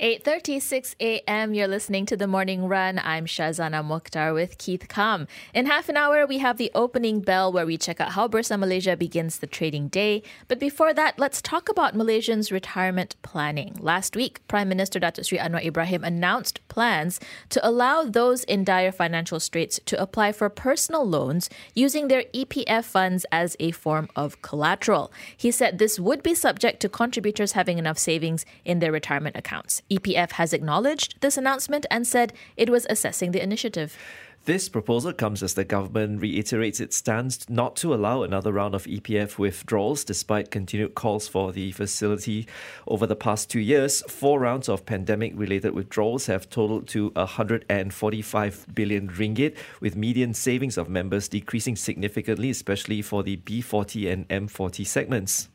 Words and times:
8.36 0.00 0.96
a.m. 1.00 1.52
You're 1.54 1.68
listening 1.68 2.06
to 2.06 2.16
The 2.16 2.26
Morning 2.26 2.66
Run. 2.66 2.98
I'm 3.04 3.26
Shazana 3.26 3.84
Mukhtar 3.84 4.32
with 4.32 4.56
Keith 4.56 4.88
Kam. 4.88 5.28
In 5.54 5.66
half 5.66 5.88
an 5.88 5.96
hour, 5.96 6.26
we 6.26 6.38
have 6.38 6.56
the 6.56 6.70
opening 6.74 7.20
bell 7.20 7.52
where 7.52 7.66
we 7.66 7.76
check 7.76 8.00
out 8.00 8.12
how 8.12 8.26
Bursa 8.26 8.58
Malaysia 8.58 8.96
begins 8.96 9.38
the 9.38 9.46
trading 9.46 9.88
day. 9.88 10.22
But 10.48 10.58
before 10.58 10.94
that, 10.94 11.18
let's 11.18 11.42
talk 11.42 11.68
about 11.68 11.94
Malaysians' 11.94 12.50
retirement 12.50 13.16
planning. 13.22 13.76
Last 13.80 14.16
week, 14.16 14.40
Prime 14.48 14.68
Minister 14.68 14.98
Datuk 14.98 15.26
Sri 15.26 15.38
Anwar 15.38 15.64
Ibrahim 15.64 16.02
announced 16.02 16.66
plans 16.68 17.20
to 17.50 17.64
allow 17.66 18.02
those 18.02 18.44
in 18.44 18.64
dire 18.64 18.92
financial 18.92 19.38
straits 19.40 19.78
to 19.84 20.00
apply 20.00 20.32
for 20.32 20.48
personal 20.48 21.06
loans 21.06 21.50
using 21.74 22.08
their 22.08 22.24
EPF 22.34 22.84
funds 22.84 23.26
as 23.30 23.56
a 23.60 23.70
form 23.72 24.08
of 24.16 24.40
collateral. 24.42 25.12
He 25.36 25.50
said 25.50 25.78
this 25.78 26.00
would 26.00 26.22
be 26.22 26.34
subject 26.34 26.80
to 26.80 26.88
contributors 26.88 27.52
having 27.52 27.78
enough 27.78 27.98
savings 27.98 28.46
in 28.64 28.78
their 28.78 28.90
retirement 28.90 29.36
accounts. 29.36 29.82
EPF 29.92 30.32
has 30.32 30.52
acknowledged 30.52 31.20
this 31.20 31.36
announcement 31.36 31.84
and 31.90 32.06
said 32.06 32.32
it 32.56 32.70
was 32.70 32.86
assessing 32.88 33.32
the 33.32 33.42
initiative. 33.42 33.98
This 34.44 34.68
proposal 34.68 35.12
comes 35.12 35.40
as 35.40 35.54
the 35.54 35.62
government 35.62 36.20
reiterates 36.20 36.80
its 36.80 36.96
stance 36.96 37.48
not 37.48 37.76
to 37.76 37.94
allow 37.94 38.22
another 38.24 38.52
round 38.52 38.74
of 38.74 38.86
EPF 38.86 39.38
withdrawals 39.38 40.02
despite 40.02 40.50
continued 40.50 40.96
calls 40.96 41.28
for 41.28 41.52
the 41.52 41.70
facility. 41.70 42.48
Over 42.88 43.06
the 43.06 43.14
past 43.14 43.50
two 43.50 43.60
years, 43.60 44.02
four 44.08 44.40
rounds 44.40 44.68
of 44.68 44.84
pandemic 44.84 45.34
related 45.36 45.74
withdrawals 45.74 46.26
have 46.26 46.50
totaled 46.50 46.88
to 46.88 47.10
145 47.10 48.66
billion 48.74 49.08
ringgit, 49.10 49.56
with 49.78 49.94
median 49.94 50.34
savings 50.34 50.76
of 50.76 50.88
members 50.88 51.28
decreasing 51.28 51.76
significantly, 51.76 52.50
especially 52.50 53.00
for 53.00 53.22
the 53.22 53.36
B40 53.36 54.12
and 54.12 54.28
M40 54.28 54.84
segments. 54.84 55.50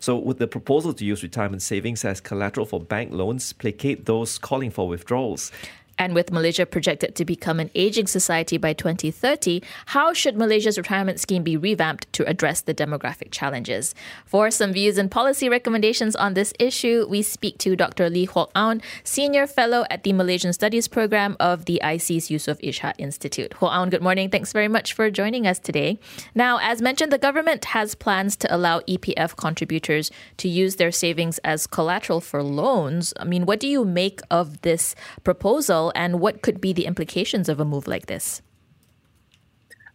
So, 0.00 0.16
would 0.16 0.38
the 0.38 0.46
proposal 0.46 0.92
to 0.94 1.04
use 1.04 1.22
retirement 1.22 1.62
savings 1.62 2.04
as 2.04 2.20
collateral 2.20 2.66
for 2.66 2.80
bank 2.80 3.12
loans 3.12 3.52
placate 3.52 4.06
those 4.06 4.38
calling 4.38 4.70
for 4.70 4.88
withdrawals? 4.88 5.52
And 5.98 6.14
with 6.14 6.32
Malaysia 6.32 6.64
projected 6.64 7.16
to 7.16 7.24
become 7.24 7.58
an 7.58 7.70
aging 7.74 8.06
society 8.06 8.56
by 8.56 8.72
2030, 8.72 9.62
how 9.86 10.12
should 10.12 10.36
Malaysia's 10.36 10.78
retirement 10.78 11.18
scheme 11.18 11.42
be 11.42 11.56
revamped 11.56 12.12
to 12.12 12.26
address 12.28 12.60
the 12.60 12.74
demographic 12.74 13.32
challenges? 13.32 13.94
For 14.24 14.50
some 14.50 14.72
views 14.72 14.96
and 14.96 15.10
policy 15.10 15.48
recommendations 15.48 16.14
on 16.14 16.34
this 16.34 16.52
issue, 16.58 17.06
we 17.08 17.22
speak 17.22 17.58
to 17.58 17.74
Dr. 17.74 18.08
Lee 18.08 18.26
Hwok 18.26 18.50
Aun, 18.54 18.80
Senior 19.02 19.46
Fellow 19.46 19.84
at 19.90 20.04
the 20.04 20.12
Malaysian 20.12 20.52
Studies 20.52 20.86
Program 20.86 21.36
of 21.40 21.64
the 21.64 21.80
ISEAS 21.82 22.30
Yusof 22.30 22.60
Ishak 22.62 22.94
Institute. 22.98 23.50
Hwok 23.58 23.72
Aun, 23.72 23.90
good 23.90 24.02
morning. 24.02 24.30
Thanks 24.30 24.52
very 24.52 24.68
much 24.68 24.92
for 24.92 25.10
joining 25.10 25.46
us 25.46 25.58
today. 25.58 25.98
Now, 26.34 26.58
as 26.62 26.80
mentioned, 26.80 27.10
the 27.10 27.18
government 27.18 27.64
has 27.66 27.94
plans 27.94 28.36
to 28.36 28.54
allow 28.54 28.80
EPF 28.80 29.36
contributors 29.36 30.10
to 30.36 30.48
use 30.48 30.76
their 30.76 30.92
savings 30.92 31.38
as 31.38 31.66
collateral 31.66 32.20
for 32.20 32.42
loans. 32.42 33.12
I 33.18 33.24
mean, 33.24 33.46
what 33.46 33.58
do 33.58 33.66
you 33.66 33.84
make 33.84 34.20
of 34.30 34.60
this 34.62 34.94
proposal? 35.24 35.87
And 35.94 36.20
what 36.20 36.42
could 36.42 36.60
be 36.60 36.72
the 36.72 36.86
implications 36.86 37.48
of 37.48 37.60
a 37.60 37.64
move 37.64 37.86
like 37.86 38.06
this? 38.06 38.42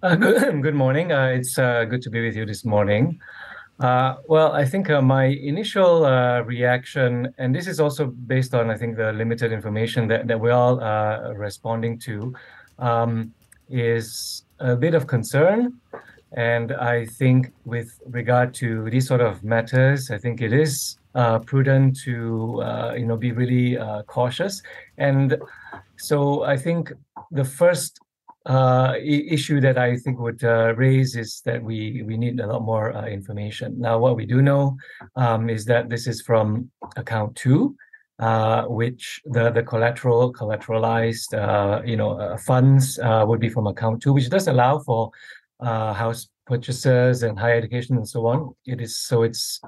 Uh, 0.03 0.15
good, 0.15 0.61
good 0.61 0.75
morning. 0.75 1.11
Uh, 1.11 1.27
it's 1.27 1.57
uh, 1.57 1.85
good 1.85 2.01
to 2.01 2.09
be 2.09 2.23
with 2.25 2.35
you 2.35 2.45
this 2.45 2.65
morning. 2.65 3.19
Uh, 3.79 4.15
well, 4.27 4.51
I 4.51 4.65
think 4.65 4.89
uh, 4.89 5.01
my 5.01 5.25
initial 5.25 6.05
uh, 6.05 6.41
reaction, 6.41 7.33
and 7.37 7.55
this 7.55 7.67
is 7.67 7.79
also 7.79 8.07
based 8.07 8.53
on, 8.53 8.69
I 8.69 8.77
think, 8.77 8.97
the 8.97 9.13
limited 9.13 9.51
information 9.51 10.07
that, 10.09 10.27
that 10.27 10.39
we're 10.39 10.51
all 10.51 10.77
responding 11.35 11.97
to, 11.99 12.33
um, 12.79 13.33
is 13.69 14.43
a 14.59 14.75
bit 14.75 14.93
of 14.93 15.07
concern. 15.07 15.79
And 16.33 16.71
I 16.73 17.05
think, 17.05 17.53
with 17.65 17.99
regard 18.05 18.53
to 18.55 18.89
these 18.89 19.07
sort 19.07 19.21
of 19.21 19.43
matters, 19.43 20.11
I 20.11 20.17
think 20.17 20.41
it 20.41 20.51
is 20.51 20.97
prudent 21.45 21.99
to, 22.01 22.61
you 22.97 23.05
know, 23.05 23.17
be 23.17 23.31
really 23.31 23.77
cautious. 24.07 24.61
And 24.97 25.37
so 25.97 26.43
I 26.43 26.57
think 26.57 26.91
the 27.31 27.45
first 27.45 27.99
uh, 28.45 28.95
issue 29.01 29.61
that 29.61 29.77
I 29.77 29.95
think 29.97 30.19
would 30.19 30.43
uh, 30.43 30.73
raise 30.75 31.15
is 31.15 31.41
that 31.45 31.63
we 31.63 32.03
we 32.03 32.17
need 32.17 32.39
a 32.39 32.47
lot 32.47 32.61
more 32.61 32.93
uh, 32.93 33.05
information. 33.05 33.79
Now, 33.79 33.99
what 33.99 34.17
we 34.17 34.25
do 34.25 34.41
know 34.41 34.75
um, 35.15 35.49
is 35.49 35.65
that 35.65 35.89
this 35.89 36.07
is 36.07 36.21
from 36.21 36.69
account 36.97 37.35
two, 37.35 37.75
uh, 38.19 38.63
which 38.63 39.21
the 39.25 39.49
the 39.51 39.63
collateral 39.63 40.33
collateralized 40.33 41.33
uh, 41.33 41.81
you 41.85 41.95
know 41.95 42.19
uh, 42.19 42.37
funds 42.37 42.99
would 43.01 43.39
be 43.39 43.49
from 43.49 43.67
account 43.67 44.01
two, 44.01 44.13
which 44.13 44.29
does 44.29 44.47
allow 44.47 44.79
for 44.79 45.11
house 45.61 46.27
purchases 46.45 47.23
and 47.23 47.39
higher 47.39 47.55
education 47.55 47.95
and 47.95 48.07
so 48.07 48.27
on. 48.27 48.53
It 48.65 48.81
is 48.81 48.97
so 48.97 49.23
it's 49.23 49.61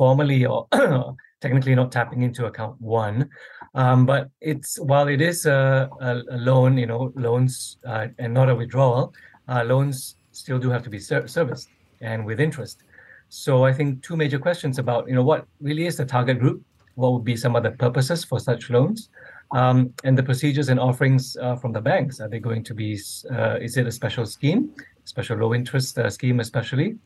formally 0.00 0.46
or 0.46 0.66
technically 1.42 1.74
not 1.74 1.92
tapping 1.92 2.22
into 2.22 2.46
account 2.46 2.74
one. 2.80 3.28
Um, 3.74 4.06
but 4.06 4.30
it's 4.40 4.80
while 4.80 5.08
it 5.08 5.20
is 5.20 5.44
a, 5.44 5.90
a, 6.00 6.12
loan, 6.48 6.78
you 6.78 6.86
know, 6.86 7.12
loans 7.16 7.76
uh, 7.86 8.06
and 8.18 8.32
not 8.32 8.48
a 8.48 8.54
withdrawal, 8.54 9.12
uh, 9.50 9.62
loans 9.62 10.16
still 10.32 10.58
do 10.58 10.70
have 10.70 10.82
to 10.84 10.90
be 10.96 10.98
ser- 10.98 11.28
serviced 11.28 11.68
and 12.00 12.24
with 12.24 12.40
interest. 12.40 12.84
So 13.28 13.66
I 13.66 13.74
think 13.74 14.02
two 14.02 14.16
major 14.16 14.38
questions 14.38 14.78
about 14.78 15.06
you 15.06 15.14
know 15.14 15.22
what 15.22 15.46
really 15.60 15.86
is 15.86 15.96
the 15.98 16.06
target 16.06 16.38
group, 16.40 16.62
what 16.94 17.12
would 17.12 17.26
be 17.32 17.36
some 17.36 17.54
of 17.54 17.62
the 17.62 17.72
purposes 17.72 18.24
for 18.24 18.38
such 18.40 18.70
loans, 18.70 19.10
um, 19.52 19.92
and 20.02 20.16
the 20.16 20.22
procedures 20.22 20.68
and 20.70 20.80
offerings 20.80 21.36
uh, 21.36 21.56
from 21.56 21.72
the 21.72 21.82
banks. 21.90 22.20
Are 22.22 22.28
they 22.32 22.40
going 22.40 22.64
to 22.64 22.74
be? 22.74 22.98
Uh, 23.30 23.56
is 23.66 23.76
it 23.76 23.86
a 23.86 23.92
special 23.92 24.24
scheme, 24.24 24.60
special 25.04 25.36
low 25.36 25.52
interest 25.52 25.98
uh, 25.98 26.08
scheme, 26.08 26.40
especially? 26.40 26.96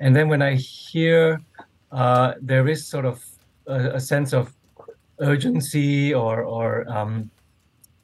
And 0.00 0.16
then 0.16 0.28
when 0.28 0.42
I 0.42 0.54
hear 0.54 1.40
uh, 1.92 2.34
there 2.40 2.68
is 2.68 2.86
sort 2.86 3.04
of 3.04 3.24
a, 3.66 3.96
a 3.96 4.00
sense 4.00 4.32
of 4.32 4.52
urgency 5.20 6.14
or 6.14 6.42
or 6.42 6.88
um, 6.90 7.30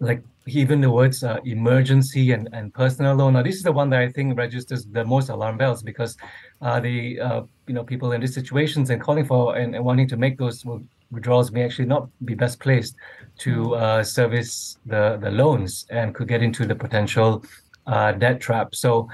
like 0.00 0.22
even 0.46 0.80
the 0.80 0.90
words 0.90 1.24
uh, 1.24 1.38
emergency 1.44 2.32
and, 2.32 2.48
and 2.52 2.74
personal 2.74 3.14
loan. 3.14 3.32
Now, 3.32 3.42
this 3.42 3.56
is 3.56 3.62
the 3.62 3.72
one 3.72 3.88
that 3.90 4.00
I 4.00 4.10
think 4.10 4.36
registers 4.36 4.84
the 4.84 5.04
most 5.04 5.30
alarm 5.30 5.56
bells 5.56 5.82
because 5.82 6.16
uh, 6.60 6.80
the 6.80 7.20
uh, 7.20 7.42
you 7.66 7.74
know 7.74 7.84
people 7.84 8.12
in 8.12 8.20
these 8.20 8.34
situations 8.34 8.90
and 8.90 9.00
calling 9.00 9.24
for 9.24 9.56
and, 9.56 9.74
and, 9.74 9.84
wanting 9.84 10.08
to 10.08 10.16
make 10.16 10.36
those 10.36 10.64
withdrawals 11.10 11.50
may 11.50 11.64
actually 11.64 11.86
not 11.86 12.08
be 12.24 12.34
best 12.34 12.60
placed 12.60 12.96
to 13.38 13.56
mm. 13.56 13.80
uh, 13.80 14.02
service 14.02 14.78
the 14.86 15.18
the 15.22 15.30
loans 15.30 15.86
and 15.90 16.14
could 16.14 16.28
get 16.28 16.42
into 16.42 16.66
the 16.66 16.74
potential 16.74 17.44
uh, 17.86 18.12
debt 18.12 18.40
trap. 18.40 18.74
So, 18.74 19.08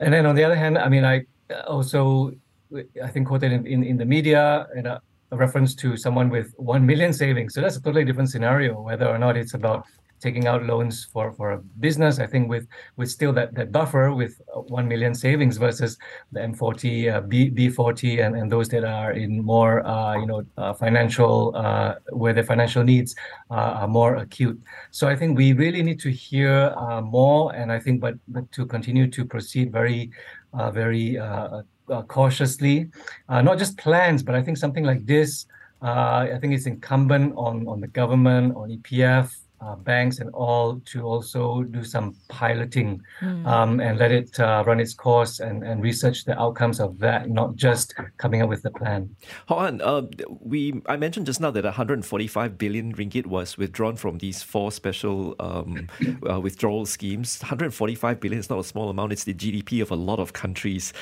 and 0.00 0.12
then 0.12 0.26
on 0.26 0.34
the 0.34 0.44
other 0.44 0.56
hand, 0.56 0.76
I 0.78 0.88
mean, 0.88 1.04
I 1.04 1.24
also 1.66 2.32
I 3.02 3.08
think 3.08 3.28
quoted 3.28 3.52
in, 3.52 3.66
in, 3.66 3.82
in 3.84 3.96
the 3.96 4.04
media 4.04 4.66
and 4.76 4.86
a 4.86 5.00
reference 5.30 5.74
to 5.76 5.96
someone 5.96 6.30
with 6.30 6.54
1 6.56 6.86
million 6.86 7.12
savings. 7.12 7.54
So 7.54 7.60
that's 7.60 7.76
a 7.76 7.82
totally 7.82 8.04
different 8.04 8.30
scenario, 8.30 8.80
whether 8.80 9.06
or 9.06 9.18
not 9.18 9.36
it's 9.36 9.54
about 9.54 9.84
taking 10.20 10.46
out 10.46 10.64
loans 10.64 11.04
for, 11.12 11.32
for 11.32 11.52
a 11.52 11.58
business. 11.58 12.18
I 12.18 12.26
think 12.26 12.48
with 12.48 12.66
with 12.96 13.10
still 13.10 13.32
that, 13.34 13.54
that 13.54 13.70
buffer 13.70 14.12
with 14.12 14.40
1 14.54 14.88
million 14.88 15.14
savings 15.14 15.56
versus 15.56 15.98
the 16.32 16.40
M40, 16.40 17.12
uh, 17.12 17.20
B, 17.20 17.50
B40, 17.50 18.24
and, 18.24 18.36
and 18.36 18.50
those 18.50 18.68
that 18.70 18.84
are 18.84 19.12
in 19.12 19.42
more, 19.42 19.86
uh, 19.86 20.16
you 20.18 20.26
know, 20.26 20.44
uh, 20.56 20.72
financial, 20.72 21.54
uh, 21.54 21.96
where 22.12 22.32
the 22.32 22.42
financial 22.42 22.82
needs 22.82 23.14
uh, 23.50 23.80
are 23.80 23.88
more 23.88 24.16
acute. 24.16 24.60
So 24.90 25.06
I 25.08 25.16
think 25.16 25.36
we 25.36 25.52
really 25.52 25.82
need 25.82 26.00
to 26.00 26.10
hear 26.10 26.74
uh, 26.76 27.00
more. 27.02 27.54
And 27.54 27.70
I 27.70 27.78
think, 27.78 28.00
but, 28.00 28.14
but 28.28 28.50
to 28.52 28.64
continue 28.66 29.08
to 29.08 29.24
proceed 29.24 29.70
very, 29.70 30.10
very 30.72 31.18
uh, 31.90 32.02
cautiously, 32.02 32.88
uh, 33.28 33.42
not 33.42 33.58
just 33.58 33.76
plans, 33.78 34.22
but 34.22 34.34
I 34.34 34.42
think 34.42 34.56
something 34.56 34.84
like 34.84 35.06
this. 35.06 35.46
Uh, 35.82 36.26
I 36.34 36.38
think 36.40 36.54
it's 36.54 36.66
incumbent 36.66 37.34
on 37.36 37.66
on 37.68 37.80
the 37.80 37.88
government, 37.88 38.56
on 38.56 38.70
EPF, 38.70 39.34
uh, 39.66 39.74
banks 39.76 40.18
and 40.20 40.30
all 40.30 40.80
to 40.84 41.02
also 41.02 41.62
do 41.62 41.82
some 41.82 42.14
piloting 42.28 43.02
mm. 43.20 43.46
um, 43.46 43.80
and 43.80 43.98
let 43.98 44.12
it 44.12 44.38
uh, 44.38 44.62
run 44.66 44.78
its 44.80 44.94
course 44.94 45.40
and, 45.40 45.64
and 45.64 45.82
research 45.82 46.24
the 46.24 46.38
outcomes 46.38 46.78
of 46.78 46.98
that, 46.98 47.28
not 47.28 47.56
just 47.56 47.94
coming 48.18 48.42
up 48.42 48.48
with 48.48 48.62
the 48.62 48.70
plan. 48.70 49.08
Hoan, 49.48 49.80
uh, 49.82 50.02
we 50.40 50.80
I 50.86 50.96
mentioned 50.96 51.26
just 51.26 51.40
now 51.40 51.50
that 51.50 51.64
145 51.64 52.58
billion 52.58 52.94
ringgit 52.94 53.26
was 53.26 53.58
withdrawn 53.58 53.96
from 53.96 54.18
these 54.18 54.42
four 54.42 54.70
special 54.70 55.34
um, 55.40 55.88
uh, 56.30 56.40
withdrawal 56.40 56.86
schemes. 56.86 57.40
145 57.40 58.20
billion 58.20 58.38
is 58.38 58.50
not 58.50 58.58
a 58.58 58.64
small 58.64 58.88
amount; 58.88 59.12
it's 59.12 59.24
the 59.24 59.34
GDP 59.34 59.82
of 59.82 59.90
a 59.90 59.96
lot 59.96 60.20
of 60.20 60.32
countries. 60.32 60.92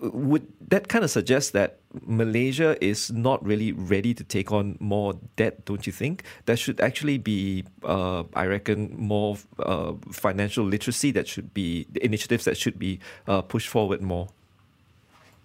Would 0.00 0.46
that 0.68 0.88
kind 0.88 1.04
of 1.04 1.10
suggest 1.10 1.52
that 1.52 1.78
Malaysia 2.04 2.76
is 2.84 3.10
not 3.10 3.44
really 3.44 3.72
ready 3.72 4.12
to 4.14 4.24
take 4.24 4.52
on 4.52 4.76
more 4.80 5.14
debt, 5.36 5.64
don't 5.64 5.86
you 5.86 5.92
think? 5.92 6.24
There 6.46 6.56
should 6.56 6.80
actually 6.80 7.18
be, 7.18 7.64
uh, 7.84 8.24
I 8.34 8.46
reckon, 8.46 8.94
more 8.96 9.38
uh, 9.58 9.94
financial 10.12 10.64
literacy 10.64 11.10
that 11.12 11.28
should 11.28 11.54
be, 11.54 11.86
initiatives 12.02 12.44
that 12.44 12.56
should 12.56 12.78
be 12.78 13.00
uh, 13.26 13.42
pushed 13.42 13.68
forward 13.68 14.02
more, 14.02 14.28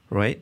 right? 0.09 0.41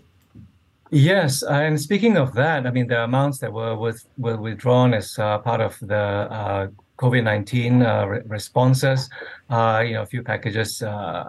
Yes, 0.91 1.43
and 1.43 1.79
speaking 1.79 2.17
of 2.17 2.33
that, 2.33 2.65
I 2.65 2.71
mean, 2.71 2.87
the 2.87 3.03
amounts 3.03 3.37
that 3.39 3.53
were, 3.53 3.77
with, 3.77 4.07
were 4.17 4.37
withdrawn 4.37 4.93
as 4.95 5.19
uh, 5.19 5.37
part 5.37 5.61
of 5.61 5.77
the 5.81 5.95
uh, 5.95 6.67
COVID 6.99 7.23
nineteen 7.23 7.81
uh, 7.81 8.05
re- 8.05 8.21
responses. 8.25 9.09
Uh, 9.49 9.83
you 9.85 9.93
know, 9.93 10.03
a 10.03 10.05
few 10.05 10.21
packages, 10.21 10.83
uh, 10.83 11.23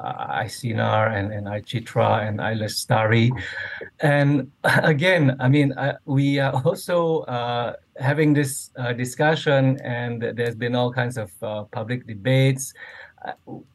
i-Sinar 0.45 1.17
and 1.17 1.33
and 1.33 1.49
i-Citra 1.49 2.29
and 2.29 2.41
i-Lestari, 2.41 3.31
and 4.01 4.51
again, 4.65 5.37
I 5.41 5.49
mean, 5.49 5.75
we 6.05 6.39
are 6.39 6.53
also 6.65 7.25
having 7.99 8.35
this 8.35 8.71
discussion, 8.97 9.79
and 9.85 10.23
there's 10.23 10.57
been 10.57 10.75
all 10.75 10.93
kinds 10.93 11.17
of 11.17 11.31
public 11.71 12.07
debates 12.07 12.75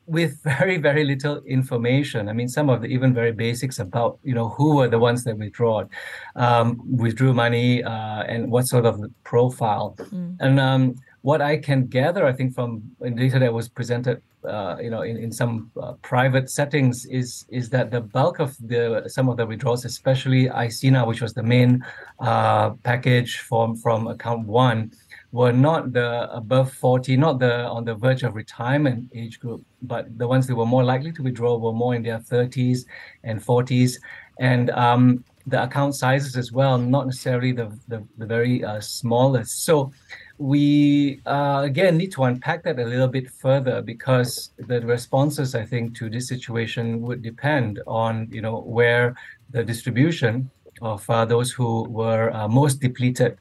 with 0.06 0.42
very 0.44 0.78
very 0.78 1.04
little 1.04 1.42
information 1.46 2.30
i 2.30 2.34
mean 2.34 2.48
some 2.48 2.70
of 2.70 2.82
the 2.82 2.88
even 2.88 3.14
very 3.14 3.32
basics 3.32 3.80
about 3.80 4.20
you 4.24 4.34
know 4.34 4.50
who 4.50 4.76
were 4.76 4.88
the 4.88 5.00
ones 5.00 5.24
that 5.24 5.38
withdrew 5.38 5.88
um, 6.36 6.82
withdrew 6.98 7.34
money 7.34 7.84
uh, 7.84 8.24
and 8.24 8.52
what 8.52 8.68
sort 8.68 8.86
of 8.86 9.00
profile 9.24 9.96
mm. 10.00 10.36
and 10.40 10.60
um, 10.60 10.96
what 11.28 11.42
i 11.42 11.56
can 11.68 11.80
gather 11.98 12.24
i 12.26 12.34
think 12.38 12.54
from 12.54 12.70
data 13.16 13.38
that 13.40 13.54
was 13.60 13.68
presented 13.68 14.22
uh, 14.54 14.76
you 14.80 14.92
know 14.94 15.02
in, 15.02 15.18
in 15.18 15.32
some 15.32 15.72
uh, 15.82 15.94
private 16.12 16.48
settings 16.50 17.06
is 17.06 17.46
is 17.50 17.66
that 17.76 17.90
the 17.90 18.02
bulk 18.02 18.40
of 18.40 18.52
the 18.72 19.04
some 19.08 19.28
of 19.28 19.36
the 19.38 19.46
withdrawals 19.46 19.86
especially 19.86 20.44
i-Sinar 20.52 21.08
which 21.08 21.22
was 21.26 21.34
the 21.34 21.48
main 21.56 21.84
uh, 22.20 22.70
package 22.90 23.40
from 23.40 23.76
from 23.76 24.08
account 24.08 24.46
one 24.48 24.92
were 25.36 25.52
not 25.52 25.92
the 25.92 26.32
above 26.32 26.72
40, 26.72 27.18
not 27.18 27.40
the 27.40 27.66
on 27.66 27.84
the 27.84 27.94
verge 27.94 28.24
of 28.24 28.36
retirement 28.36 29.12
age 29.14 29.38
group, 29.42 29.62
but 29.82 30.18
the 30.18 30.26
ones 30.26 30.48
that 30.48 30.56
were 30.56 30.66
more 30.66 30.86
likely 30.86 31.12
to 31.12 31.22
withdraw 31.24 31.58
were 31.58 31.74
more 31.74 31.94
in 31.94 32.04
their 32.04 32.20
30s 32.20 32.86
and 33.26 33.46
40s. 33.46 34.00
And 34.40 34.70
um, 34.70 35.26
the 35.48 35.64
account 35.64 35.96
sizes 35.96 36.36
as 36.36 36.52
well, 36.52 36.78
not 36.78 37.06
necessarily 37.06 37.52
the, 37.52 37.68
the, 37.88 38.04
the 38.18 38.26
very 38.26 38.64
uh, 38.64 38.80
smallest. 38.82 39.64
So 39.64 39.92
we 40.38 41.22
uh, 41.26 41.62
again 41.64 41.98
need 41.98 42.12
to 42.14 42.24
unpack 42.24 42.64
that 42.64 42.80
a 42.80 42.86
little 42.86 43.08
bit 43.08 43.30
further 43.30 43.82
because 43.82 44.52
the 44.58 44.82
responses, 44.82 45.56
I 45.56 45.66
think, 45.66 45.96
to 45.98 46.10
this 46.10 46.28
situation 46.28 47.02
would 47.04 47.22
depend 47.22 47.82
on 47.88 48.28
you 48.32 48.42
know 48.42 48.60
where 48.62 49.16
the 49.52 49.64
distribution 49.64 50.50
of 50.82 51.10
uh, 51.10 51.26
those 51.26 51.52
who 51.52 51.84
were 51.90 52.32
uh, 52.34 52.48
most 52.48 52.82
depleted. 52.82 53.38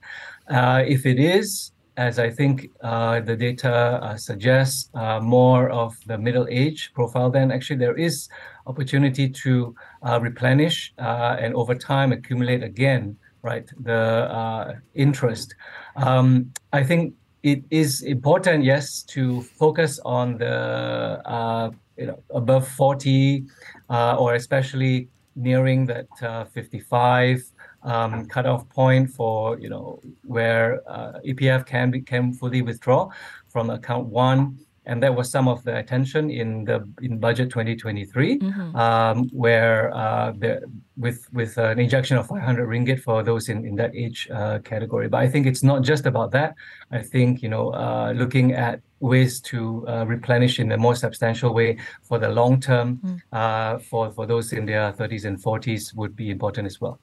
Uh, 0.48 0.84
if 0.86 1.06
it 1.06 1.18
is 1.18 1.72
as 1.96 2.18
I 2.18 2.30
think 2.30 2.70
uh, 2.82 3.20
the 3.20 3.36
data 3.36 3.72
uh, 3.72 4.16
suggests, 4.16 4.90
uh, 4.94 5.20
more 5.20 5.70
of 5.70 5.96
the 6.06 6.18
middle 6.18 6.46
age 6.50 6.92
profile, 6.94 7.30
then 7.30 7.52
actually 7.52 7.76
there 7.76 7.96
is 7.96 8.28
opportunity 8.66 9.28
to 9.28 9.74
uh, 10.02 10.18
replenish 10.20 10.92
uh, 10.98 11.36
and 11.38 11.54
over 11.54 11.74
time 11.74 12.12
accumulate 12.12 12.62
again, 12.62 13.16
right, 13.42 13.70
the 13.82 13.94
uh, 13.94 14.74
interest. 14.94 15.54
Um, 15.96 16.52
I 16.72 16.82
think 16.82 17.14
it 17.42 17.62
is 17.70 18.02
important, 18.02 18.64
yes, 18.64 19.02
to 19.14 19.42
focus 19.42 20.00
on 20.04 20.38
the 20.38 21.72
you 21.96 22.06
know 22.06 22.18
above 22.30 22.66
40 22.66 23.44
or 23.88 24.34
especially 24.34 25.08
nearing 25.36 25.86
that 25.86 26.08
55 26.52 27.44
um, 27.84 28.26
cutoff 28.26 28.68
point 28.68 29.10
for 29.10 29.58
you 29.58 29.68
know 29.68 30.00
where 30.24 30.80
uh, 30.88 31.20
EPF 31.24 31.66
can 31.66 31.90
be, 31.90 32.00
can 32.00 32.32
fully 32.32 32.62
withdraw 32.62 33.08
from 33.48 33.70
account 33.70 34.06
one, 34.06 34.58
and 34.86 35.02
that 35.02 35.14
was 35.14 35.30
some 35.30 35.48
of 35.48 35.62
the 35.64 35.76
attention 35.78 36.30
in 36.30 36.64
the 36.64 36.88
in 37.02 37.18
budget 37.18 37.50
2023, 37.50 38.38
mm-hmm. 38.38 38.76
um, 38.76 39.28
where 39.32 39.94
uh, 39.94 40.32
the, 40.38 40.62
with 40.96 41.28
with 41.32 41.56
an 41.58 41.78
injection 41.78 42.16
of 42.16 42.26
500 42.26 42.68
ringgit 42.68 43.00
for 43.00 43.22
those 43.22 43.48
in 43.48 43.64
in 43.64 43.76
that 43.76 43.94
age 43.94 44.28
uh, 44.32 44.58
category. 44.60 45.08
But 45.08 45.18
I 45.18 45.28
think 45.28 45.46
it's 45.46 45.62
not 45.62 45.82
just 45.82 46.06
about 46.06 46.30
that. 46.32 46.54
I 46.90 47.02
think 47.02 47.42
you 47.42 47.48
know 47.48 47.70
uh, 47.70 48.12
looking 48.16 48.52
at 48.52 48.80
ways 49.04 49.40
to 49.40 49.86
uh, 49.86 50.04
replenish 50.06 50.58
in 50.58 50.72
a 50.72 50.76
more 50.76 50.94
substantial 50.94 51.52
way 51.54 51.78
for 52.02 52.18
the 52.18 52.28
long 52.28 52.60
term 52.60 52.96
mm. 52.96 53.20
uh, 53.32 53.78
for 53.78 54.10
for 54.12 54.26
those 54.26 54.52
in 54.52 54.66
their 54.66 54.92
30s 54.92 55.24
and 55.24 55.42
40s 55.42 55.94
would 55.94 56.16
be 56.16 56.30
important 56.30 56.66
as 56.66 56.80
well. 56.80 56.98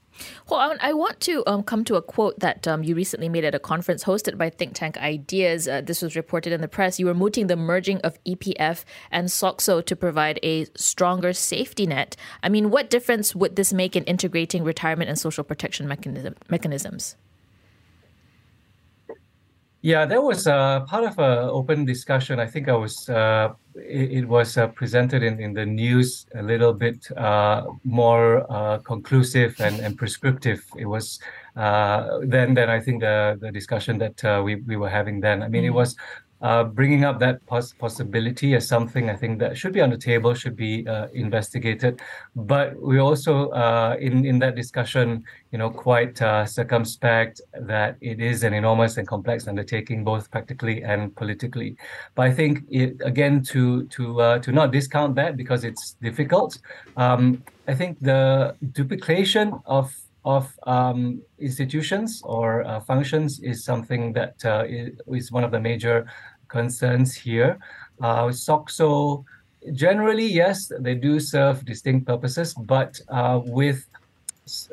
Well, 0.49 0.75
I 0.81 0.93
want 0.93 1.19
to 1.21 1.43
um, 1.47 1.63
come 1.63 1.83
to 1.85 1.95
a 1.95 2.01
quote 2.01 2.39
that 2.39 2.67
um, 2.67 2.83
you 2.83 2.95
recently 2.95 3.29
made 3.29 3.45
at 3.45 3.55
a 3.55 3.59
conference 3.59 4.03
hosted 4.03 4.37
by 4.37 4.49
Think 4.49 4.73
Tank 4.73 4.97
Ideas. 4.97 5.67
Uh, 5.67 5.81
this 5.81 6.01
was 6.01 6.15
reported 6.15 6.51
in 6.53 6.61
the 6.61 6.67
press. 6.67 6.99
You 6.99 7.05
were 7.05 7.13
mooting 7.13 7.47
the 7.47 7.55
merging 7.55 8.01
of 8.01 8.21
EPF 8.25 8.83
and 9.09 9.29
SOCSO 9.29 9.85
to 9.85 9.95
provide 9.95 10.39
a 10.43 10.65
stronger 10.75 11.33
safety 11.33 11.87
net. 11.87 12.15
I 12.43 12.49
mean, 12.49 12.69
what 12.69 12.89
difference 12.89 13.35
would 13.35 13.55
this 13.55 13.71
make 13.71 13.95
in 13.95 14.03
integrating 14.03 14.63
retirement 14.63 15.09
and 15.09 15.17
social 15.17 15.43
protection 15.43 15.87
mechanism, 15.87 16.35
mechanisms? 16.49 17.15
Yeah, 19.83 20.05
that 20.05 20.21
was 20.21 20.45
uh, 20.45 20.81
part 20.81 21.05
of 21.05 21.17
an 21.17 21.49
open 21.49 21.85
discussion. 21.85 22.39
I 22.39 22.45
think 22.45 22.69
I 22.69 22.73
was 22.75 23.09
uh, 23.09 23.53
it, 23.75 24.11
it, 24.11 24.27
was 24.27 24.55
uh, 24.55 24.67
presented 24.67 25.23
in, 25.23 25.39
in 25.39 25.53
the 25.53 25.65
news 25.65 26.27
a 26.35 26.43
little 26.43 26.71
bit 26.71 27.11
uh, 27.17 27.65
more 27.83 28.45
uh, 28.51 28.77
conclusive 28.79 29.59
and, 29.59 29.79
and 29.79 29.97
prescriptive. 29.97 30.63
It 30.77 30.85
was 30.85 31.19
uh, 31.55 32.19
then 32.21 32.53
then 32.53 32.69
I 32.69 32.79
think 32.79 33.01
the 33.01 33.39
the 33.41 33.51
discussion 33.51 33.97
that 33.97 34.43
we 34.43 34.55
we 34.55 34.77
were 34.77 34.89
having 34.89 35.19
then. 35.19 35.41
I 35.41 35.47
mean, 35.47 35.63
mm. 35.63 35.67
it 35.67 35.73
was 35.73 35.95
uh, 36.41 36.63
bringing 36.63 37.03
up 37.03 37.19
that 37.19 37.45
pos- 37.45 37.73
possibility 37.73 38.55
as 38.55 38.67
something 38.67 39.09
I 39.09 39.15
think 39.15 39.39
that 39.39 39.57
should 39.57 39.73
be 39.73 39.81
on 39.81 39.89
the 39.89 39.97
table, 39.97 40.33
should 40.33 40.55
be 40.55 40.87
uh, 40.87 41.07
investigated. 41.13 42.01
But 42.35 42.81
we 42.81 42.99
also, 42.99 43.49
uh, 43.49 43.95
in 43.99 44.25
in 44.25 44.39
that 44.39 44.55
discussion, 44.55 45.23
you 45.51 45.57
know, 45.57 45.69
quite 45.69 46.21
uh, 46.21 46.45
circumspect 46.45 47.41
that 47.53 47.97
it 48.01 48.19
is 48.19 48.43
an 48.43 48.53
enormous 48.53 48.97
and 48.97 49.07
complex 49.07 49.47
undertaking, 49.47 50.03
both 50.03 50.31
practically 50.31 50.83
and 50.83 51.15
politically. 51.15 51.75
But 52.15 52.27
I 52.27 52.31
think 52.31 52.63
it 52.69 52.95
again 53.03 53.43
to 53.51 53.85
to 53.87 54.21
uh, 54.21 54.39
to 54.39 54.51
not 54.51 54.71
discount 54.71 55.15
that 55.15 55.37
because 55.37 55.63
it's 55.63 55.95
difficult. 56.01 56.57
Um, 56.97 57.43
I 57.67 57.75
think 57.75 57.99
the 57.99 58.55
duplication 58.73 59.53
of 59.65 59.93
of 60.23 60.53
um, 60.67 61.21
institutions 61.39 62.21
or 62.23 62.63
uh, 62.63 62.79
functions 62.81 63.39
is 63.39 63.63
something 63.63 64.13
that 64.13 64.35
uh, 64.45 64.65
is 64.67 65.31
one 65.31 65.43
of 65.43 65.51
the 65.51 65.59
major 65.59 66.05
concerns 66.51 67.15
here. 67.15 67.57
Uh, 68.01 68.27
SOCSO, 68.27 69.23
generally, 69.73 70.25
yes, 70.25 70.71
they 70.79 70.95
do 70.95 71.19
serve 71.19 71.65
distinct 71.65 72.05
purposes, 72.05 72.53
but 72.53 72.99
uh, 73.09 73.39
with 73.45 73.87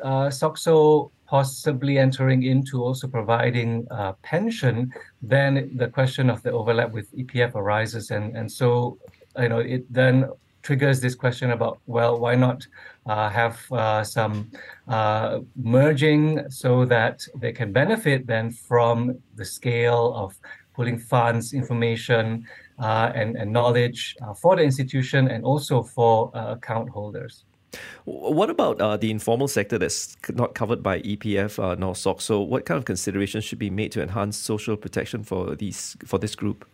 uh, 0.03 0.29
SOCSO 0.29 1.11
possibly 1.29 1.99
entering 1.99 2.43
into 2.43 2.83
also 2.83 3.07
providing 3.07 3.87
uh, 3.91 4.13
pension, 4.23 4.91
then 5.21 5.71
the 5.75 5.87
question 5.87 6.29
of 6.29 6.41
the 6.41 6.51
overlap 6.51 6.91
with 6.91 7.15
EPF 7.15 7.53
arises, 7.55 8.09
and 8.09 8.35
and 8.35 8.51
so 8.51 8.97
you 9.37 9.49
know 9.49 9.59
it 9.59 9.85
then 9.93 10.27
triggers 10.63 10.99
this 10.99 11.15
question 11.15 11.51
about 11.51 11.79
well 11.85 12.19
why 12.19 12.35
not 12.35 12.65
uh, 13.05 13.29
have 13.29 13.59
uh, 13.71 14.03
some 14.03 14.51
uh, 14.87 15.39
merging 15.55 16.49
so 16.49 16.85
that 16.85 17.25
they 17.35 17.51
can 17.51 17.71
benefit 17.71 18.27
then 18.27 18.51
from 18.51 19.17
the 19.35 19.45
scale 19.45 20.13
of 20.15 20.35
pulling 20.79 20.97
funds, 20.97 21.51
information, 21.51 22.47
uh, 22.79 23.11
and, 23.13 23.35
and 23.35 23.51
knowledge 23.51 24.15
uh, 24.21 24.33
for 24.33 24.55
the 24.55 24.63
institution 24.63 25.27
and 25.27 25.43
also 25.43 25.83
for 25.83 26.31
uh, 26.33 26.53
account 26.53 26.89
holders. 26.89 27.43
What 28.05 28.49
about 28.49 28.79
uh, 28.79 28.95
the 28.95 29.11
informal 29.11 29.49
sector 29.49 29.77
that's 29.77 30.15
not 30.33 30.55
covered 30.55 30.81
by 30.81 31.01
EPF 31.01 31.61
uh, 31.61 31.75
nor 31.75 31.95
SOC? 31.95 32.21
So, 32.21 32.39
what 32.39 32.65
kind 32.65 32.77
of 32.77 32.85
considerations 32.85 33.43
should 33.43 33.59
be 33.59 33.69
made 33.69 33.91
to 33.91 34.01
enhance 34.01 34.37
social 34.37 34.77
protection 34.77 35.23
for 35.23 35.53
these 35.53 35.97
for 36.05 36.17
this 36.17 36.33
group? 36.33 36.65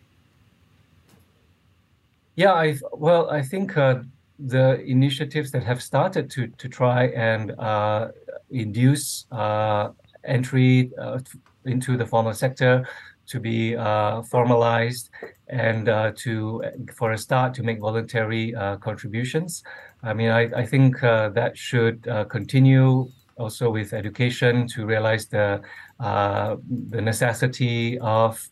Yeah, 2.36 2.52
I 2.52 2.76
well, 2.92 3.28
I 3.28 3.42
think 3.42 3.76
uh, 3.76 4.04
the 4.38 4.80
initiatives 4.82 5.50
that 5.50 5.64
have 5.64 5.82
started 5.82 6.30
to 6.30 6.46
to 6.46 6.68
try 6.68 7.08
and 7.08 7.50
uh, 7.58 8.08
induce 8.50 9.26
uh, 9.32 9.90
entry 10.24 10.92
uh, 10.96 11.18
into 11.64 11.96
the 11.96 12.06
formal 12.06 12.32
sector 12.32 12.86
to 13.26 13.40
be 13.40 13.76
uh, 13.76 14.22
formalized 14.22 15.10
and 15.48 15.88
uh, 15.88 16.12
to 16.16 16.62
for 16.94 17.12
a 17.12 17.18
start 17.18 17.54
to 17.54 17.62
make 17.62 17.80
voluntary 17.80 18.54
uh, 18.54 18.76
contributions. 18.76 19.62
I 20.02 20.12
mean, 20.14 20.30
I, 20.30 20.42
I 20.56 20.66
think 20.66 21.02
uh, 21.02 21.30
that 21.30 21.56
should 21.56 22.06
uh, 22.08 22.24
continue 22.24 23.10
also 23.38 23.70
with 23.70 23.92
education 23.92 24.66
to 24.68 24.86
realize 24.86 25.26
the 25.26 25.60
uh, 26.00 26.56
the 26.90 27.00
necessity 27.00 27.98
of 27.98 28.48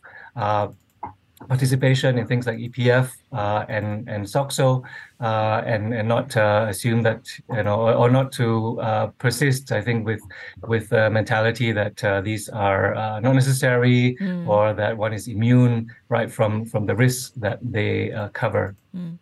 participation 1.47 2.17
in 2.17 2.27
things 2.27 2.45
like 2.47 2.57
EPF 2.57 3.11
uh, 3.31 3.65
and 3.69 4.07
and 4.09 4.25
SOCSO, 4.25 4.83
uh, 5.19 5.61
and 5.65 5.93
and 5.93 6.07
not 6.07 6.35
uh, 6.37 6.65
assume 6.69 7.01
that 7.03 7.27
you 7.49 7.63
know, 7.63 7.79
or, 7.79 7.93
or 7.93 8.09
not 8.09 8.31
to 8.33 8.79
uh, 8.81 9.07
persist. 9.17 9.71
I 9.71 9.81
think 9.81 10.05
with 10.05 10.21
with 10.67 10.89
the 10.89 11.09
mentality 11.09 11.71
that 11.71 12.03
uh, 12.03 12.21
these 12.21 12.49
are 12.49 12.95
uh, 12.95 13.19
not 13.19 13.35
necessary 13.35 14.17
mm. 14.19 14.47
or 14.47 14.73
that 14.73 14.97
one 14.97 15.13
is 15.13 15.27
immune 15.27 15.91
right 16.09 16.31
from 16.31 16.65
from 16.65 16.85
the 16.85 16.95
risks 16.95 17.31
that 17.37 17.59
they 17.61 18.11
cover. 18.33 18.75
Mm. 18.95 19.17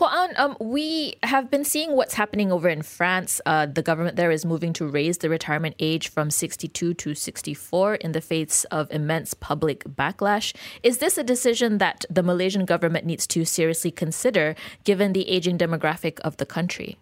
Well, 0.00 0.28
um, 0.36 0.56
we 0.58 1.14
have 1.22 1.50
been 1.52 1.64
seeing 1.64 1.92
what's 1.92 2.14
happening 2.14 2.50
over 2.50 2.68
in 2.68 2.82
France. 2.82 3.40
Uh, 3.46 3.66
the 3.66 3.82
government 3.82 4.16
there 4.16 4.32
is 4.32 4.44
moving 4.44 4.72
to 4.72 4.88
raise 4.88 5.18
the 5.18 5.28
retirement 5.28 5.76
age 5.78 6.08
from 6.08 6.30
62 6.30 6.94
to 6.94 7.14
64 7.14 7.94
in 7.96 8.10
the 8.10 8.20
face 8.20 8.64
of 8.72 8.90
immense 8.90 9.34
public 9.34 9.84
backlash. 9.84 10.52
Is 10.82 10.98
this 10.98 11.16
a 11.16 11.22
decision 11.22 11.78
that 11.78 12.04
the 12.10 12.24
Malaysian 12.24 12.64
government 12.64 13.06
needs 13.06 13.24
to 13.28 13.44
seriously 13.44 13.92
consider 13.92 14.56
given 14.82 15.12
the 15.12 15.28
aging 15.28 15.58
demographic 15.58 16.18
of 16.20 16.38
the 16.38 16.46
country? 16.46 16.98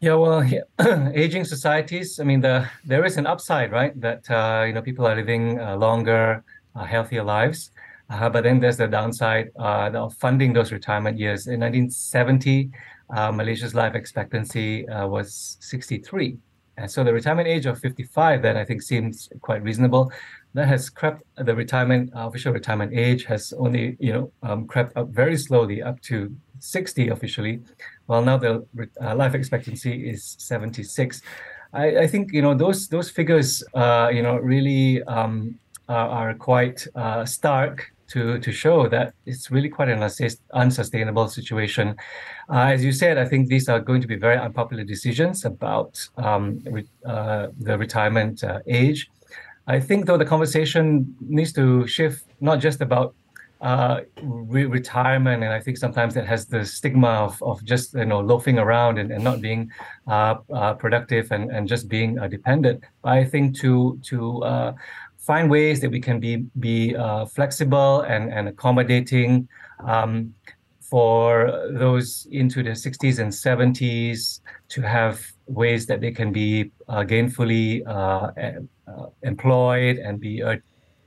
Yeah, 0.00 0.14
well, 0.14 0.44
yeah. 0.54 1.10
aging 1.14 1.46
societies. 1.46 2.20
I 2.20 2.24
mean, 2.24 2.42
the 2.42 2.68
there 2.84 3.06
is 3.06 3.16
an 3.16 3.26
upside, 3.26 3.72
right? 3.72 3.98
That 3.98 4.30
uh, 4.30 4.64
you 4.66 4.74
know 4.74 4.82
people 4.82 5.06
are 5.06 5.16
living 5.16 5.58
uh, 5.58 5.76
longer, 5.76 6.44
uh, 6.76 6.84
healthier 6.84 7.24
lives. 7.24 7.70
Uh, 8.10 8.28
but 8.28 8.44
then 8.44 8.58
there's 8.60 8.78
the 8.78 8.86
downside 8.86 9.50
uh, 9.58 9.90
of 9.94 10.14
funding 10.14 10.52
those 10.52 10.72
retirement 10.72 11.18
years. 11.18 11.46
In 11.46 11.60
1970, 11.60 12.70
uh, 13.14 13.32
Malaysia's 13.32 13.74
life 13.74 13.94
expectancy 13.94 14.86
was 14.88 15.56
63. 15.60 16.38
And 16.78 16.88
so 16.88 17.02
the 17.02 17.12
retirement 17.12 17.48
age 17.48 17.66
of 17.66 17.78
55 17.80 18.40
that 18.42 18.56
I 18.56 18.64
think 18.64 18.82
seems 18.82 19.28
quite 19.40 19.62
reasonable. 19.62 20.12
That 20.54 20.68
has 20.68 20.88
crept 20.88 21.22
the 21.36 21.54
retirement 21.54 22.10
official 22.14 22.52
retirement 22.52 22.92
age 22.94 23.24
has 23.24 23.52
only 23.58 23.96
you 23.98 24.12
know 24.12 24.32
um, 24.42 24.66
crept 24.66 24.96
up 24.96 25.08
very 25.08 25.36
slowly 25.36 25.82
up 25.82 26.00
to 26.02 26.34
60 26.60 27.08
officially, 27.08 27.60
while 28.06 28.22
now 28.22 28.38
the 28.38 28.66
uh, 29.02 29.14
life 29.14 29.34
expectancy 29.34 30.08
is 30.08 30.36
76. 30.38 31.20
I, 31.72 31.98
I, 31.98 32.06
think 32.06 32.32
you 32.32 32.42
know 32.42 32.54
those 32.54 32.88
those 32.88 33.10
figures 33.10 33.62
uh, 33.74 34.10
you 34.12 34.22
know 34.22 34.36
really 34.36 35.02
um, 35.02 35.58
are, 35.88 36.08
are, 36.08 36.34
quite 36.34 36.86
uh, 36.94 37.24
stark 37.24 37.92
to 38.08 38.38
to 38.38 38.52
show 38.52 38.88
that 38.88 39.14
it's 39.26 39.50
really 39.50 39.68
quite 39.68 39.88
an 39.88 40.02
unsustainable 40.54 41.28
situation. 41.28 41.96
Uh, 42.50 42.74
as 42.74 42.84
you 42.84 42.92
said, 42.92 43.18
I 43.18 43.26
think 43.26 43.48
these 43.48 43.68
are 43.68 43.80
going 43.80 44.00
to 44.00 44.08
be 44.08 44.16
very 44.16 44.38
unpopular 44.38 44.84
decisions 44.84 45.44
about 45.44 46.08
um, 46.16 46.60
re- 46.64 46.88
uh, 47.04 47.48
the 47.58 47.76
retirement 47.78 48.42
uh, 48.42 48.60
age. 48.66 49.10
I 49.66 49.80
think 49.80 50.06
though 50.06 50.16
the 50.16 50.24
conversation 50.24 51.14
needs 51.20 51.52
to 51.52 51.86
shift 51.86 52.24
not 52.40 52.58
just 52.60 52.80
about 52.80 53.14
uh, 53.60 54.00
re- 54.22 54.66
retirement, 54.66 55.42
and 55.42 55.52
I 55.52 55.60
think 55.60 55.76
sometimes 55.76 56.16
it 56.16 56.24
has 56.26 56.46
the 56.46 56.64
stigma 56.64 57.08
of, 57.08 57.42
of 57.42 57.62
just 57.64 57.92
you 57.94 58.06
know 58.06 58.20
loafing 58.20 58.58
around 58.58 58.98
and, 58.98 59.10
and 59.10 59.22
not 59.22 59.40
being 59.40 59.70
uh, 60.06 60.36
uh, 60.54 60.74
productive 60.74 61.32
and, 61.32 61.50
and 61.50 61.68
just 61.68 61.88
being 61.88 62.14
dependent. 62.28 62.84
But 63.02 63.12
I 63.12 63.24
think 63.24 63.58
to 63.58 63.98
to 64.04 64.74
find 65.30 65.50
ways 65.50 65.76
that 65.82 65.90
we 65.90 66.00
can 66.00 66.18
be 66.18 66.34
be 66.68 66.96
uh, 66.96 67.24
flexible 67.36 68.00
and 68.12 68.24
and 68.36 68.48
accommodating 68.48 69.30
um, 69.86 70.10
for 70.90 71.28
those 71.82 72.26
into 72.30 72.62
the 72.62 72.74
60s 72.84 73.18
and 73.22 73.30
70s 73.30 74.40
to 74.68 74.80
have 74.80 75.14
ways 75.46 75.84
that 75.86 76.00
they 76.00 76.10
can 76.10 76.32
be 76.32 76.72
gainfully 77.12 77.66
employed 79.22 79.96
and 79.98 80.18
be 80.18 80.34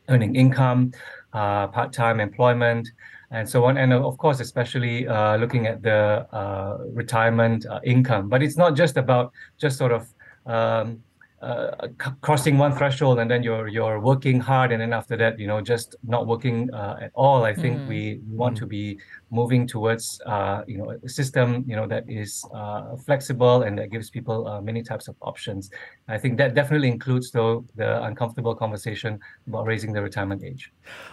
earning 0.08 0.36
income 0.36 0.92
uh, 1.34 1.68
part-time 1.68 2.20
employment, 2.20 2.90
and 3.32 3.48
so 3.48 3.63
on. 3.66 3.78
And 3.78 3.94
uh, 3.94 4.06
of 4.06 4.18
course, 4.18 4.40
especially 4.40 5.08
uh, 5.08 5.38
looking 5.38 5.68
at 5.68 5.82
the 5.82 6.28
uh, 6.32 6.78
retirement 6.94 7.66
uh, 7.66 7.80
income. 7.84 8.30
But 8.30 8.44
it's 8.44 8.58
not 8.58 8.75
just 8.75 8.98
about 8.98 9.32
just 9.58 9.78
sort 9.78 9.92
of 9.92 10.13
um, 10.46 11.00
uh, 11.41 11.88
crossing 12.21 12.57
one 12.57 12.71
threshold 12.75 13.17
and 13.17 13.29
then 13.29 13.41
you're 13.41 13.67
you're 13.67 14.00
working 14.00 14.39
hard 14.39 14.71
and 14.71 14.79
then 14.79 14.93
after 14.93 15.17
that 15.17 15.39
you 15.39 15.48
know 15.48 15.60
just 15.60 15.95
not 16.03 16.27
working 16.27 16.71
uh, 16.71 16.98
at 17.01 17.12
all 17.15 17.43
i 17.43 17.53
think 17.53 17.79
mm. 17.79 17.88
we 17.88 18.19
want 18.27 18.55
mm. 18.55 18.60
to 18.60 18.67
be 18.67 19.00
moving 19.31 19.65
towards 19.65 20.21
uh, 20.27 20.62
you 20.67 20.77
know 20.77 20.91
a 21.03 21.10
system 21.10 21.63
you 21.67 21.75
know 21.75 21.88
that 21.88 22.03
is 22.07 22.45
uh, 22.53 22.95
flexible 22.95 23.63
and 23.63 23.75
that 23.79 23.89
gives 23.89 24.12
people 24.12 24.48
uh, 24.48 24.62
many 24.62 24.83
types 24.83 25.07
of 25.07 25.15
options 25.21 25.71
i 26.10 26.17
think 26.17 26.38
that 26.38 26.53
definitely 26.53 26.89
includes 26.89 27.31
though 27.31 27.65
the 27.75 28.03
uncomfortable 28.03 28.53
conversation 28.53 29.19
about 29.48 29.65
raising 29.65 29.91
the 29.93 30.01
retirement 30.01 30.43
age 30.43 30.71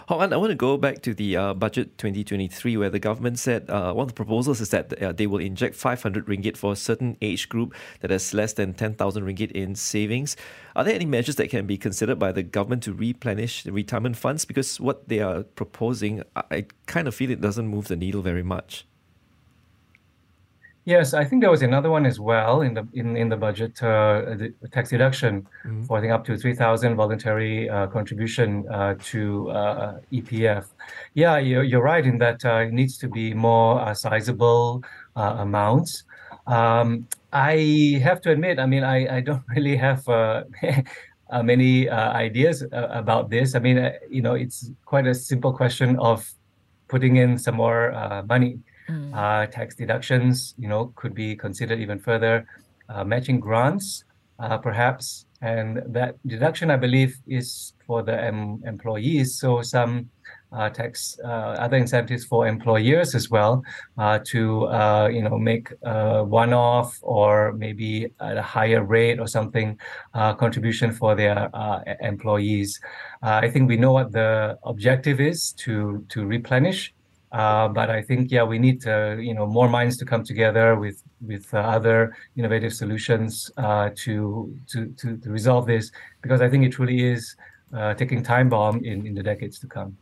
Hwok 0.09 0.21
Aun, 0.21 0.33
I 0.33 0.37
want 0.37 0.51
to 0.51 0.55
go 0.55 0.77
back 0.77 1.01
to 1.03 1.15
the 1.15 1.37
uh, 1.37 1.53
budget 1.55 1.97
2023 1.97 2.77
where 2.77 2.91
the 2.91 2.99
government 2.99 3.39
said 3.39 3.67
one 3.67 4.01
of 4.01 4.09
the 4.09 4.13
proposals 4.13 4.61
is 4.61 4.69
that 4.69 5.17
they 5.17 5.25
will 5.25 5.39
inject 5.39 5.75
500 5.75 6.27
ringgit 6.27 6.55
for 6.55 6.73
a 6.73 6.75
certain 6.75 7.17
age 7.21 7.49
group 7.49 7.73
that 8.01 8.11
has 8.11 8.33
less 8.33 8.53
than 8.53 8.75
10,000 8.75 9.23
ringgit 9.23 9.51
in 9.51 9.73
savings 9.73 10.18
Are 10.75 10.83
there 10.83 10.93
any 10.93 11.05
measures 11.05 11.35
that 11.35 11.49
can 11.49 11.65
be 11.65 11.77
considered 11.77 12.19
by 12.19 12.31
the 12.31 12.43
government 12.43 12.83
to 12.83 12.93
replenish 12.93 13.63
the 13.63 13.71
retirement 13.71 14.17
funds? 14.17 14.45
Because 14.45 14.79
what 14.79 15.07
they 15.09 15.19
are 15.19 15.43
proposing, 15.43 16.23
I 16.35 16.65
kind 16.85 17.07
of 17.07 17.15
feel 17.15 17.31
it 17.31 17.41
doesn't 17.41 17.67
move 17.67 17.87
the 17.87 17.95
needle 17.95 18.21
very 18.21 18.43
much. 18.43 18.85
Yes, 20.85 21.13
I 21.13 21.23
think 21.23 21.41
there 21.41 21.51
was 21.51 21.61
another 21.61 21.91
one 21.91 22.07
as 22.07 22.19
well 22.19 22.61
in 22.61 22.73
the 22.73 22.87
in, 22.93 23.15
in 23.15 23.29
the 23.29 23.37
budget, 23.37 23.83
uh, 23.83 24.35
the 24.61 24.67
tax 24.71 24.89
deduction 24.89 25.45
mm-hmm. 25.63 25.83
for 25.83 25.99
I 25.99 26.01
think 26.01 26.13
up 26.13 26.25
to 26.25 26.35
three 26.35 26.55
thousand 26.55 26.95
voluntary 26.95 27.69
uh, 27.69 27.85
contribution 27.87 28.65
uh, 28.71 28.95
to 29.11 29.51
uh, 29.51 29.99
EPF. 30.11 30.65
Yeah, 31.13 31.37
you're, 31.37 31.63
you're 31.63 31.83
right 31.83 32.03
in 32.03 32.17
that 32.19 32.43
uh, 32.43 32.65
it 32.67 32.73
needs 32.73 32.97
to 32.99 33.07
be 33.07 33.35
more 33.35 33.79
uh, 33.81 33.93
sizable 33.93 34.83
amounts. 35.15 36.05
Um, 36.47 37.07
I 37.31 37.99
have 38.03 38.21
to 38.21 38.31
admit, 38.31 38.59
I 38.59 38.65
mean, 38.65 38.83
I, 38.83 39.17
I 39.17 39.21
don't 39.21 39.43
really 39.55 39.77
have 39.77 40.07
uh, 40.07 40.43
uh, 41.29 41.43
many 41.43 41.87
uh, 41.89 42.11
ideas 42.13 42.63
uh, 42.63 42.87
about 42.89 43.29
this. 43.29 43.55
I 43.55 43.59
mean, 43.59 43.77
uh, 43.77 43.93
you 44.09 44.21
know, 44.21 44.33
it's 44.33 44.71
quite 44.85 45.07
a 45.07 45.13
simple 45.13 45.53
question 45.53 45.97
of 45.99 46.27
putting 46.87 47.17
in 47.17 47.37
some 47.37 47.55
more 47.55 47.91
uh, 47.91 48.23
money. 48.23 48.59
Mm. 48.89 49.51
tax 49.51 49.75
deductions, 49.75 50.55
you 50.57 50.67
know, 50.67 50.91
could 50.95 51.13
be 51.13 51.35
considered 51.35 51.79
even 51.79 51.99
further. 51.99 52.47
matching 53.05 53.39
grants, 53.39 54.03
perhaps, 54.63 55.27
and 55.41 55.83
that 55.85 56.15
deduction, 56.25 56.71
I 56.71 56.77
believe, 56.77 57.15
is 57.27 57.73
for 57.85 58.01
the 58.01 58.19
em- 58.19 58.59
employees. 58.65 59.39
So 59.39 59.61
some 59.61 60.09
uh, 60.51 60.69
tax 60.69 61.19
uh, 61.23 61.27
other 61.27 61.77
incentives 61.77 62.25
for 62.25 62.47
employers 62.47 63.13
as 63.13 63.29
well 63.29 63.63
uh, 63.97 64.19
to 64.25 64.65
uh, 64.67 65.07
you 65.07 65.21
know 65.21 65.37
make 65.37 65.69
one-off 65.83 66.97
or 67.01 67.53
maybe 67.53 68.07
at 68.19 68.37
a 68.37 68.41
higher 68.41 68.83
rate 68.83 69.19
or 69.19 69.27
something 69.27 69.77
uh, 70.13 70.33
contribution 70.33 70.91
for 70.91 71.15
their 71.15 71.49
uh, 71.53 71.81
employees. 72.01 72.79
I 73.21 73.49
think 73.49 73.67
we 73.67 73.77
know 73.77 73.91
what 73.91 74.11
the 74.11 74.57
objective 74.63 75.19
is 75.19 75.53
to 75.63 76.05
to 76.09 76.25
replenish. 76.25 76.93
but 77.31 77.89
I 77.91 78.01
think, 78.01 78.31
yeah, 78.31 78.43
we 78.43 78.57
need 78.57 78.83
you 78.85 79.33
know 79.35 79.45
more 79.45 79.69
minds 79.69 79.97
to 79.97 80.05
come 80.05 80.23
together 80.23 80.75
with 80.75 81.03
with 81.21 81.53
other 81.53 82.15
innovative 82.35 82.73
solutions 82.73 83.51
to, 83.57 84.55
to 84.71 84.77
to 84.97 85.17
to 85.17 85.29
resolve 85.29 85.67
this 85.67 85.91
because 86.23 86.41
I 86.41 86.49
think 86.49 86.65
it 86.65 86.71
truly 86.71 87.03
is 87.13 87.35
taking 87.97 88.23
time 88.23 88.49
bomb 88.49 88.83
in 88.83 89.05
in 89.05 89.13
the 89.13 89.23
decades 89.23 89.59
to 89.59 89.67
come. 89.67 89.97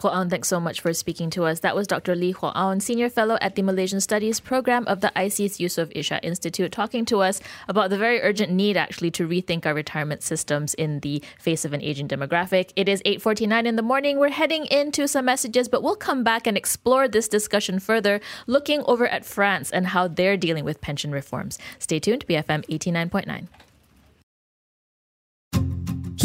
Hwok 0.00 0.12
Aun, 0.12 0.30
thanks 0.30 0.48
so 0.48 0.60
much 0.60 0.80
for 0.80 0.92
speaking 0.94 1.30
to 1.30 1.44
us. 1.44 1.60
That 1.60 1.76
was 1.76 1.86
Dr. 1.86 2.14
Lee 2.14 2.32
Hwok 2.32 2.52
Aun, 2.54 2.80
Senior 2.80 3.10
Fellow 3.10 3.36
at 3.40 3.54
the 3.54 3.62
Malaysian 3.62 4.00
Studies 4.00 4.40
Program 4.40 4.86
of 4.86 5.00
the 5.00 5.12
ISEAS 5.14 5.58
Yusof 5.58 5.92
Ishak 5.94 6.20
Institute, 6.22 6.72
talking 6.72 7.04
to 7.06 7.20
us 7.20 7.40
about 7.68 7.90
the 7.90 7.98
very 7.98 8.20
urgent 8.22 8.50
need 8.50 8.76
actually 8.76 9.10
to 9.12 9.28
rethink 9.28 9.66
our 9.66 9.74
retirement 9.74 10.22
systems 10.22 10.74
in 10.74 11.00
the 11.00 11.22
face 11.38 11.64
of 11.64 11.72
an 11.72 11.82
aging 11.82 12.08
demographic. 12.08 12.72
It 12.76 12.88
is 12.88 13.02
8.49 13.02 13.66
in 13.66 13.76
the 13.76 13.82
morning. 13.82 14.18
We're 14.18 14.30
heading 14.30 14.66
into 14.66 15.06
some 15.06 15.26
messages, 15.26 15.68
but 15.68 15.82
we'll 15.82 15.96
come 15.96 16.24
back 16.24 16.46
and 16.46 16.56
explore 16.56 17.08
this 17.08 17.28
discussion 17.28 17.78
further, 17.78 18.20
looking 18.46 18.82
over 18.84 19.06
at 19.06 19.24
France 19.24 19.70
and 19.70 19.88
how 19.88 20.08
they're 20.08 20.36
dealing 20.36 20.64
with 20.64 20.80
pension 20.80 21.10
reforms. 21.10 21.58
Stay 21.78 22.00
tuned, 22.00 22.26
BFM 22.26 22.64
89.9. 22.66 23.48